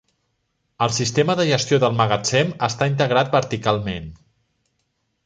El 0.85 0.93
sistema 0.99 1.35
de 1.39 1.45
gestió 1.49 1.79
del 1.83 1.93
magatzem 1.99 2.55
està 2.69 2.87
integrat 2.93 3.31
verticalment. 3.37 4.09